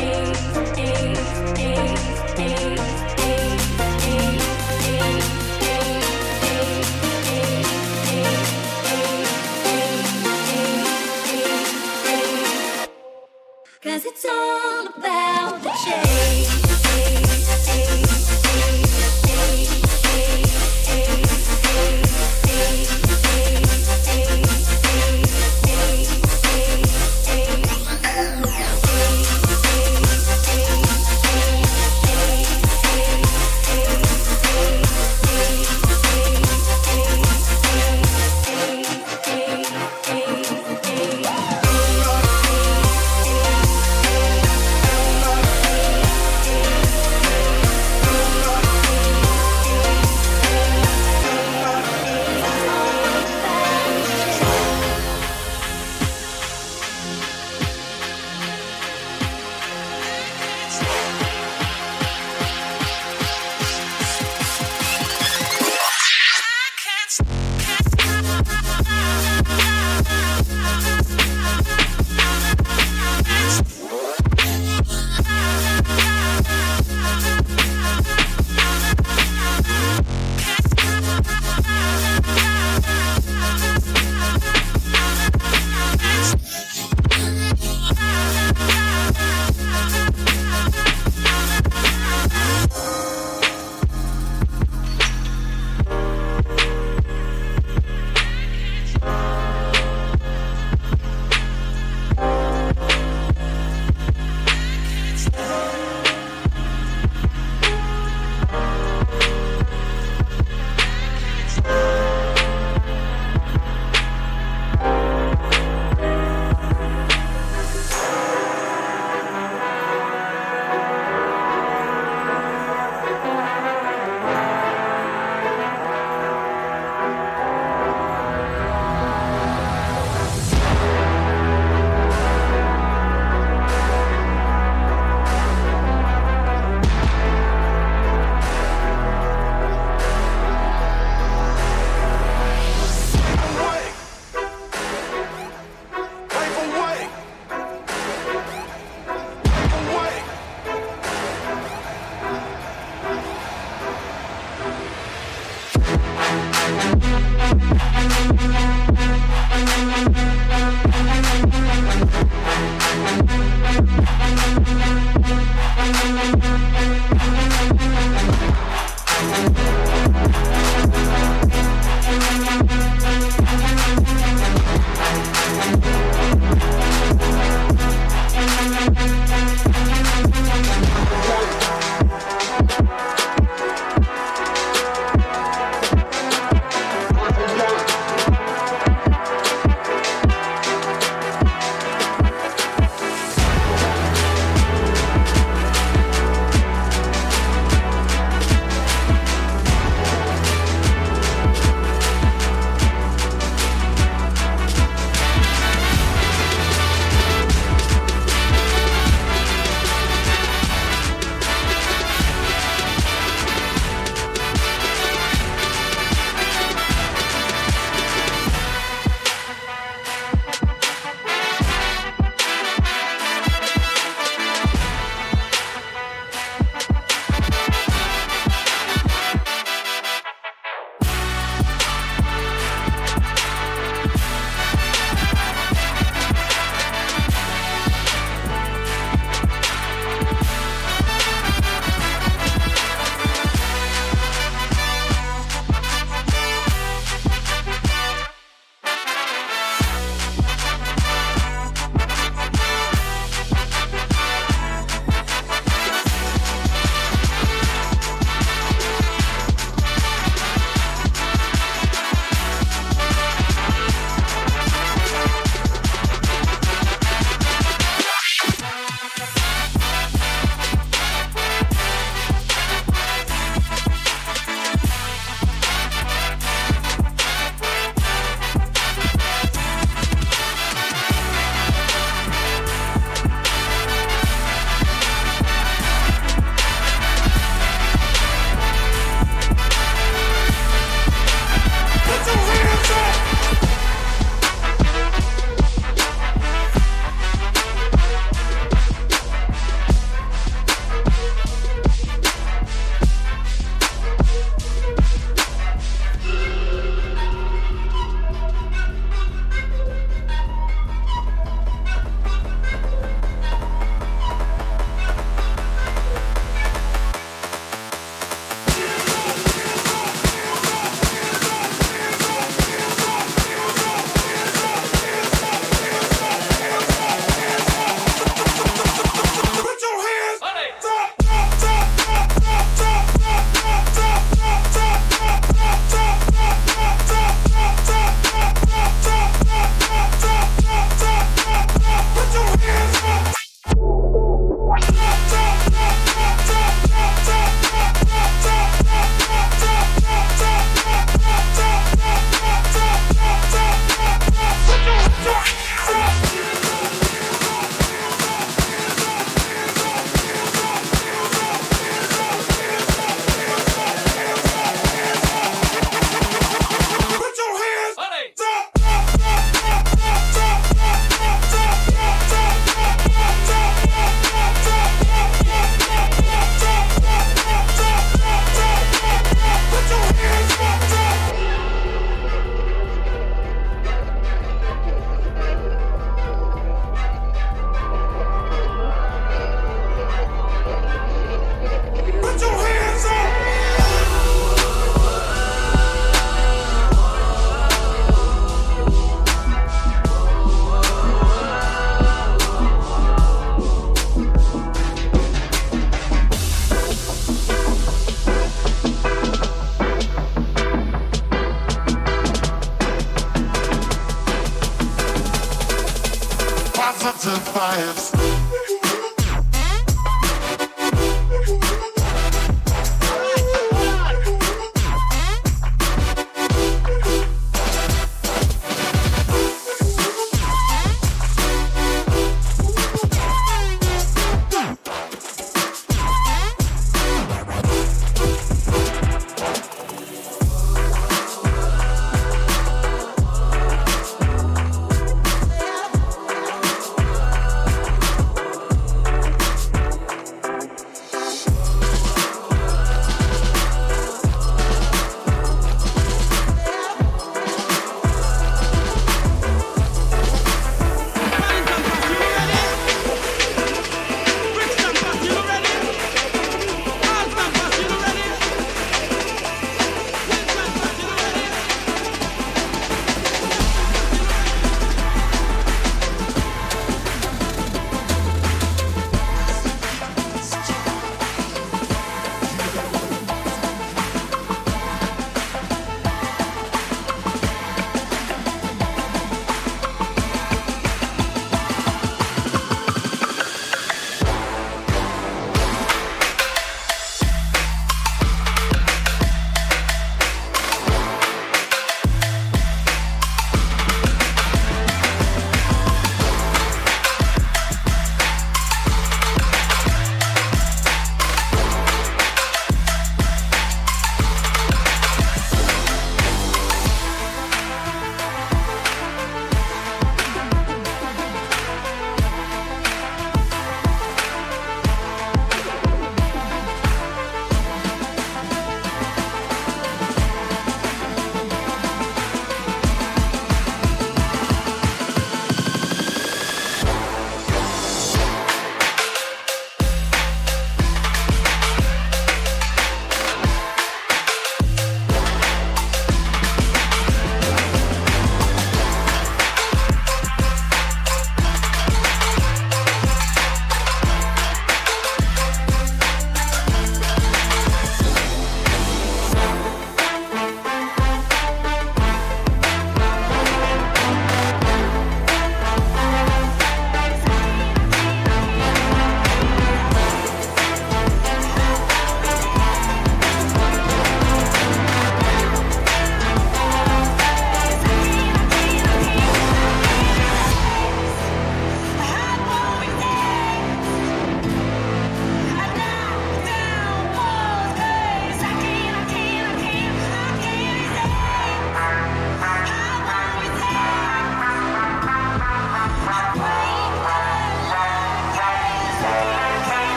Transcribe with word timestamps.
days. 0.00 0.79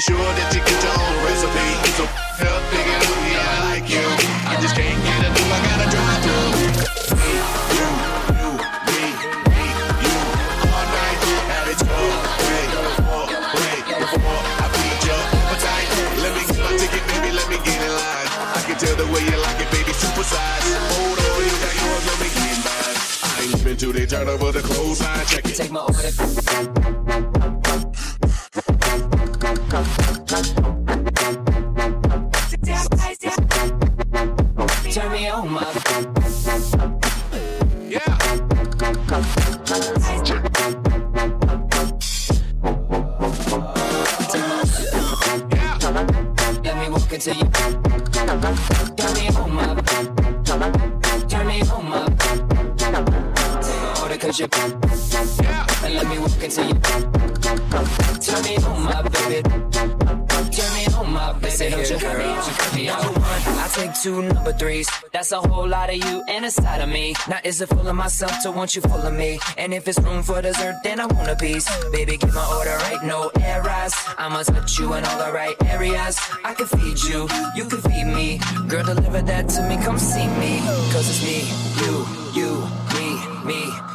sure 0.00 0.18
that 0.18 0.50
you 0.50 0.58
get 0.58 0.80
your 0.82 0.90
own 0.90 1.16
recipe. 1.22 1.70
So 1.94 2.02
help 2.42 2.62
figure 2.74 2.98
out, 2.98 3.14
yeah, 3.30 3.46
I 3.46 3.58
like 3.70 3.86
you. 3.86 4.02
I 4.42 4.58
just 4.58 4.74
can't 4.74 4.98
get 5.06 5.22
enough, 5.22 5.54
I 5.54 5.58
gotta 5.70 5.86
drive 5.86 6.18
through. 6.24 6.50
Me, 7.14 7.30
you, 7.78 7.86
you, 8.34 8.50
me, 8.90 9.02
me, 9.54 9.62
you. 10.02 10.18
All 10.66 10.86
night, 10.90 11.18
have 11.46 11.70
it 11.70 11.78
your 11.78 12.10
way, 12.42 12.66
before, 13.86 14.42
I 14.58 14.66
feed. 14.74 14.98
Let 16.18 16.32
me 16.34 16.42
get 16.42 16.58
my 16.58 16.74
ticket, 16.74 17.04
baby, 17.14 17.30
let 17.30 17.46
me 17.46 17.58
get 17.62 17.78
in 17.78 17.94
line. 17.94 18.28
I 18.50 18.60
can 18.66 18.74
tell 18.74 18.96
the 18.98 19.06
way 19.14 19.22
you 19.22 19.38
like 19.46 19.62
it, 19.62 19.70
baby, 19.70 19.94
super 19.94 20.26
size. 20.26 20.74
Hold 20.98 21.22
on, 21.22 21.38
you 21.38 21.54
got 21.62 21.74
yours, 21.78 22.02
let 22.02 22.18
me 22.18 22.28
get 22.34 22.58
mine. 22.66 22.98
I 23.22 23.46
ain't 23.46 23.62
been 23.62 23.76
till 23.78 23.92
they 23.94 24.06
turn 24.10 24.26
over 24.26 24.50
the 24.50 24.62
clothesline, 24.66 25.22
check 25.30 25.46
it. 25.46 25.54
Take 25.54 25.70
my 25.70 25.86
order. 25.86 26.73
Into 56.44 56.62
you. 56.62 56.74
Turn 58.20 58.42
me 58.44 58.56
on, 58.56 58.82
my 58.84 59.02
baby. 59.02 59.42
Turn 60.52 60.74
me 60.74 60.86
on, 60.94 61.12
my 61.12 61.32
baby. 61.32 61.50
Say, 61.50 61.70
don't 61.70 61.88
you 61.88 61.96
me 61.96 62.04
out. 62.04 62.44
Cut 62.44 62.74
me 62.74 62.88
out. 62.88 63.02
Number 63.02 63.20
one, 63.20 63.58
I 63.64 63.68
take 63.72 63.94
two 63.94 64.22
number 64.22 64.52
threes. 64.52 64.90
That's 65.12 65.32
a 65.32 65.40
whole 65.40 65.66
lot 65.66 65.88
of 65.88 65.96
you 65.96 66.22
and 66.28 66.44
a 66.44 66.50
side 66.50 66.82
of 66.82 66.88
me. 66.88 67.14
Now 67.28 67.38
is 67.44 67.60
it 67.62 67.68
full 67.70 67.88
of 67.88 67.96
myself 67.96 68.32
to 68.42 68.50
want 68.50 68.76
you 68.76 68.82
full 68.82 69.00
of 69.00 69.14
me? 69.14 69.40
And 69.56 69.72
if 69.72 69.88
it's 69.88 69.98
room 70.00 70.22
for 70.22 70.42
dessert, 70.42 70.76
then 70.84 71.00
I 71.00 71.06
want 71.06 71.28
a 71.30 71.36
piece. 71.36 71.66
Baby, 71.90 72.18
get 72.18 72.34
my 72.34 72.46
order 72.58 72.76
right, 72.84 73.02
no 73.02 73.30
errors. 73.40 73.94
I'ma 74.18 74.42
touch 74.42 74.78
you 74.78 74.92
in 74.94 75.04
all 75.04 75.18
the 75.24 75.32
right 75.32 75.56
areas. 75.64 76.18
I 76.44 76.52
can 76.52 76.66
feed 76.66 76.98
you, 77.04 77.26
you 77.56 77.64
can 77.64 77.80
feed 77.80 78.04
me. 78.04 78.38
Girl, 78.68 78.84
deliver 78.84 79.22
that 79.22 79.48
to 79.50 79.62
me, 79.68 79.76
come 79.82 79.98
see 79.98 80.26
me. 80.42 80.60
Cause 80.92 81.08
it's 81.08 81.22
me, 81.24 81.38
you, 81.80 81.94
you, 82.34 82.68
me, 82.94 83.06
me, 83.46 83.64
you. 83.66 83.93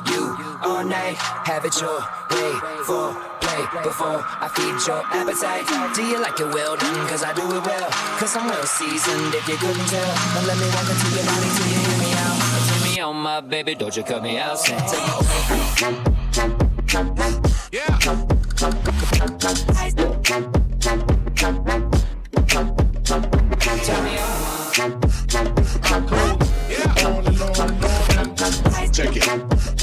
All 0.80 0.86
night, 0.86 1.18
have 1.44 1.66
it 1.66 1.76
your 1.82 2.00
way 2.32 2.54
for 2.88 3.12
play 3.42 3.68
before 3.84 4.24
I 4.24 4.48
feed 4.56 4.80
your 4.88 5.04
appetite. 5.12 5.68
Do 5.94 6.08
you 6.08 6.22
like 6.22 6.40
it 6.40 6.54
well 6.54 6.78
done? 6.78 7.06
Cause 7.10 7.22
I 7.22 7.34
do 7.34 7.42
it 7.42 7.66
well. 7.66 7.90
Cause 8.16 8.38
I'm 8.38 8.48
well 8.48 8.66
seasoned 8.66 9.36
if 9.36 9.46
you 9.50 9.58
couldn't 9.58 9.88
tell. 9.88 10.08
Now 10.08 10.48
let 10.48 10.58
me 10.58 10.64
walk 10.72 10.88
into 10.88 11.08
your 11.12 11.26
body 11.28 11.50
till 11.52 11.68
you 11.68 11.80
hear 11.84 12.00
me 12.00 12.14
out. 12.16 12.40
Turn 12.64 12.96
me 12.96 13.00
on, 13.02 13.16
my 13.18 13.42
baby, 13.42 13.76
don't 13.76 13.98
you 13.98 14.04
cut 14.04 14.24
me 14.24 14.40
out. 14.40 14.58
Say, 14.58 14.78
Yeah. 17.74 18.00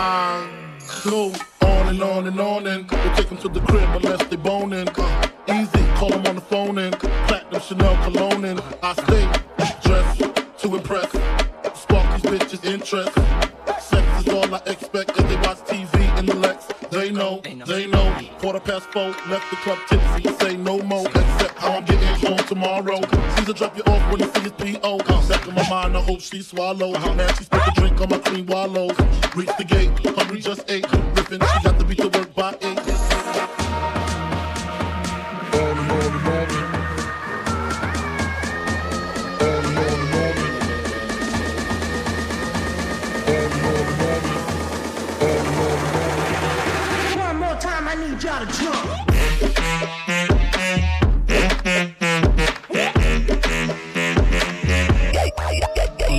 Um, 0.00 0.48
you. 1.04 1.10
Go 1.10 1.34
on 1.60 1.88
and 1.88 2.02
on 2.02 2.26
and 2.26 2.40
on 2.40 2.66
and 2.66 2.90
we'll 2.90 3.16
take 3.16 3.28
them 3.28 3.36
to 3.36 3.50
the 3.50 3.60
crib 3.60 3.86
unless 3.96 4.24
they 4.28 4.36
boning. 4.36 4.88
Easy, 5.46 5.84
call 5.96 6.08
them 6.08 6.26
on 6.26 6.36
the 6.36 6.40
phone 6.40 6.78
and 6.78 6.98
platinum 6.98 7.60
Chanel 7.60 8.02
cologne 8.04 8.46
and 8.46 8.62
I 8.82 8.94
stay 8.94 9.30
dressed 9.82 10.20
to 10.62 10.74
impress. 10.74 11.10
Spark 11.78 12.22
these 12.22 12.32
bitches 12.32 12.64
interest. 12.64 13.12
Sex 13.78 14.26
is 14.26 14.32
all 14.32 14.54
I 14.54 14.62
expect 14.64 15.10
as 15.20 15.24
they 15.28 15.36
watch 15.36 15.58
TV 15.68 16.18
in 16.18 16.24
the 16.24 16.34
Lex. 16.34 16.66
They 16.90 17.10
know, 17.10 17.42
they 17.66 17.86
know. 17.86 18.20
Quarter 18.38 18.60
past 18.60 18.86
four, 18.92 19.10
left 19.28 19.50
the 19.50 19.56
club 19.56 19.78
tipsy. 19.86 20.32
Say 20.42 20.56
no 20.56 20.78
more, 20.78 21.06
except 21.08 21.58
how 21.58 21.72
I'm 21.72 21.84
getting 21.84 21.99
on 22.32 22.38
tomorrow. 22.46 23.00
Caesar 23.36 23.52
drop 23.52 23.76
you 23.76 23.82
off 23.84 24.10
when 24.10 24.20
you 24.20 24.30
see 24.34 24.40
his 24.40 24.52
P.O. 24.52 24.98
Back 25.28 25.46
in 25.46 25.54
my 25.54 25.68
mind, 25.68 25.96
I 25.96 26.00
hope 26.00 26.20
she 26.20 26.42
swallows. 26.42 26.96
Uh-huh. 26.96 27.14
Now 27.14 27.26
she's 27.28 27.46
supposed 27.46 27.74
to 27.74 27.80
drink 27.80 28.00
on 28.00 28.08
my 28.08 28.18
cream 28.18 28.46
wallows. 28.46 28.98
Reach 29.34 29.50
the 29.58 29.64
gate, 29.64 29.90
hungry 30.16 30.40
just 30.40 30.68
ate. 30.70 30.84
Riffin', 31.14 31.40
she 31.40 31.62
got 31.62 31.78
to 31.78 31.84
beat 31.84 31.98
the 31.98 32.08
work 32.08 32.34
by 32.34 32.56
eight. 32.62 32.78
One 47.18 47.36
more 47.36 47.54
time, 47.56 47.88
I 47.88 47.94
need 47.94 48.22
y'all 48.22 48.46
to 48.46 48.52
jump. 48.52 48.99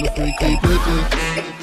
three, 0.09 0.33
keep 0.39 0.61
with 0.63 0.87
me. 0.87 1.60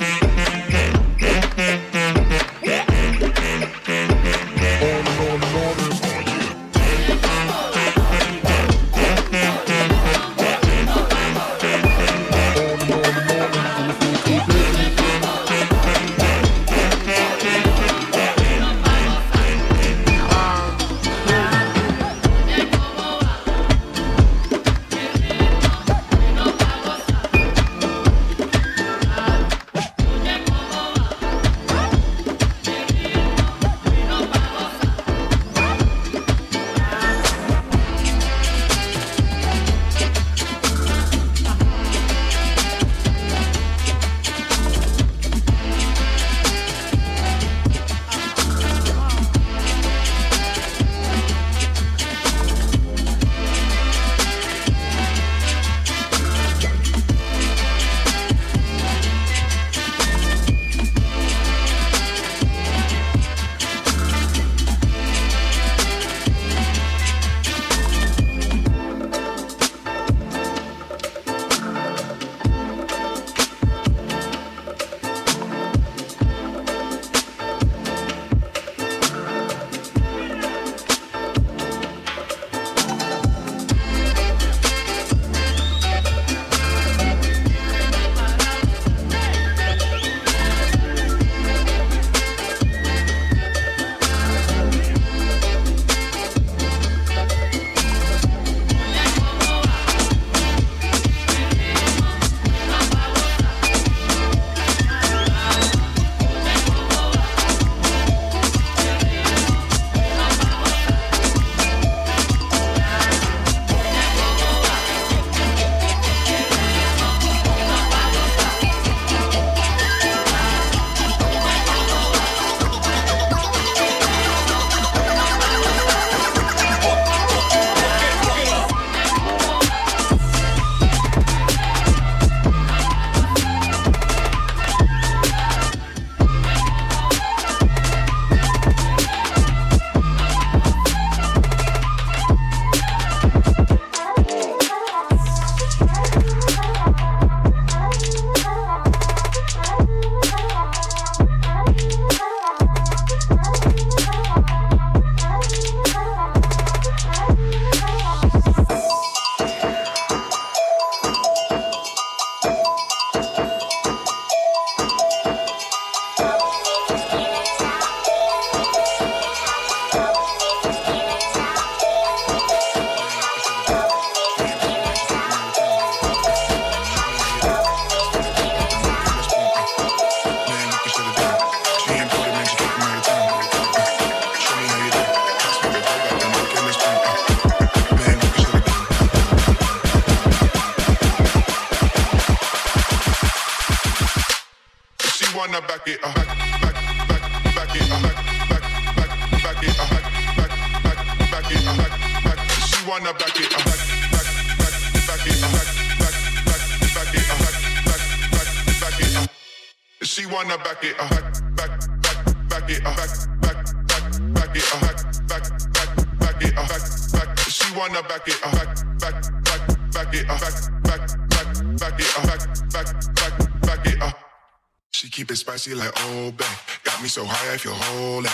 She 224.91 225.09
keep 225.09 225.31
it 225.31 225.37
spicy 225.37 225.75
like 225.75 225.93
Old 226.11 226.37
Bay. 226.37 226.45
Got 226.83 227.01
me 227.01 227.09
so 227.09 227.25
high 227.25 227.55
I 227.55 227.57
feel 227.57 227.73
holy 227.73 228.29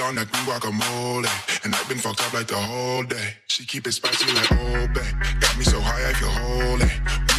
on 0.00 0.14
that 0.14 0.30
green 0.30 0.44
guacamole. 0.46 1.28
And 1.64 1.74
I've 1.74 1.88
been 1.88 1.98
fucked 1.98 2.22
up 2.24 2.32
like 2.32 2.46
the 2.46 2.56
whole 2.56 3.02
day. 3.02 3.34
She 3.48 3.66
keep 3.66 3.86
it 3.86 3.92
spicy 3.92 4.32
like 4.32 4.50
Old 4.52 4.94
Bay. 4.94 5.10
Got 5.40 5.58
me 5.58 5.64
so 5.64 5.80
high 5.80 6.08
I 6.08 6.12
feel 6.14 6.30
holy. 6.30 6.88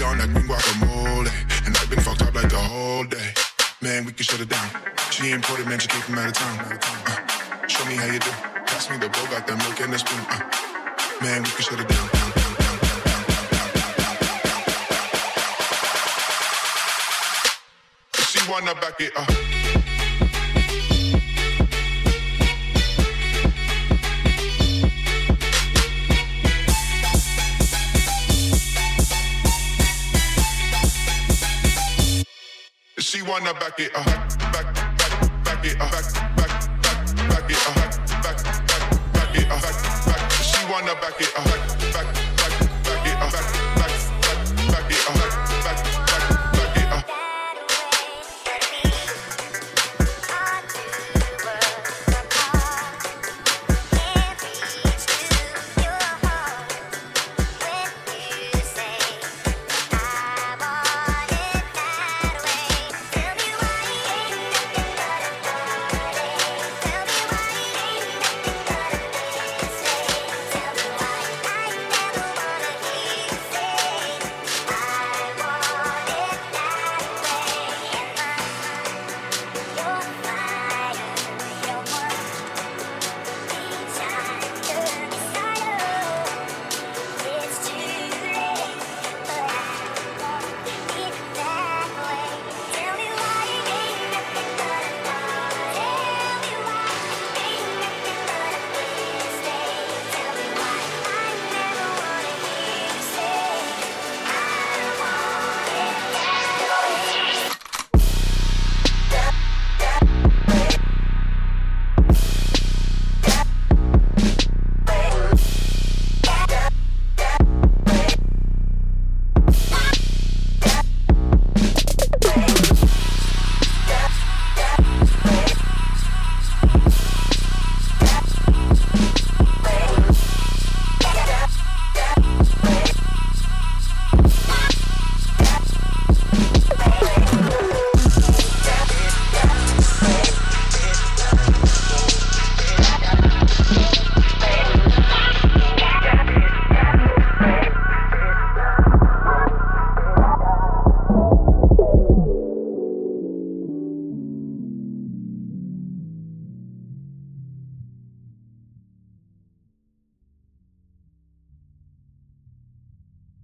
on 0.06 0.18
that 0.20 0.30
green 0.34 0.46
guacamole. 0.46 1.32
And 1.66 1.76
I've 1.78 1.90
been 1.90 2.02
fucked 2.02 2.22
up 2.22 2.36
like 2.36 2.50
the 2.50 2.58
whole 2.58 3.06
day. 3.06 3.34
Man, 3.82 4.06
we 4.06 4.12
can 4.12 4.24
shut 4.24 4.40
it 4.40 4.50
down. 4.50 4.70
She 5.10 5.32
imported, 5.32 5.68
man, 5.68 5.80
she 5.80 5.88
came 5.88 6.02
from 6.02 6.18
out 6.18 6.28
of 6.28 6.34
town. 6.34 6.60
Uh, 6.60 7.68
show 7.68 7.86
me 7.86 7.96
how 7.96 8.06
you 8.06 8.20
do. 8.20 8.32
Pass 8.68 8.90
me 8.90 8.98
the 8.98 9.10
bowl, 9.10 9.26
got 9.28 9.48
that 9.48 9.58
milk 9.58 9.80
and 9.82 9.94
the 9.94 10.00
spoon. 10.00 10.20
Uh, 10.30 10.40
man, 11.24 11.44
we 11.44 11.50
can 11.50 11.64
shut 11.64 11.80
it 11.80 11.88
down. 11.88 12.08
down, 12.10 12.32
down. 12.32 12.44
She 18.30 18.40
wanna 18.50 18.76
back 18.76 19.00
it 19.00 19.16
up. 19.18 19.53
Wanna 33.34 33.52
back 33.56 33.80
it 33.80 33.96
up, 33.96 34.06
back, 34.06 34.76
back, 34.76 35.44
back 35.44 35.66
it 35.66 35.82
up, 35.82 35.90
back, 35.90 36.14
back, 36.36 36.84
back, 36.84 37.18
back 37.30 37.50
it 37.50 37.68
up, 37.68 37.76
back, 38.22 38.22
back, 38.22 38.44
back, 39.12 39.36
it 39.36 39.50
up, 39.50 39.60
back, 39.60 40.06
back. 40.06 40.32
She 40.34 40.72
wanna 40.72 40.94
back 41.02 41.20
it 41.20 41.36
up. 41.36 41.53